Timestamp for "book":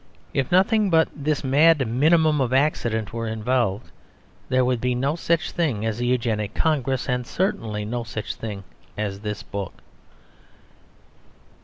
9.43-9.83